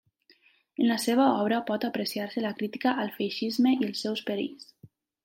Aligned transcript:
En 0.77 0.85
la 0.91 0.95
seva 1.01 1.27
obra 1.41 1.59
pot 1.67 1.85
apreciar-se 1.89 2.43
la 2.45 2.53
crítica 2.63 2.95
al 3.05 3.13
feixisme 3.19 3.75
i 3.75 3.81
els 3.91 4.03
seus 4.07 4.25
perills. 4.31 4.73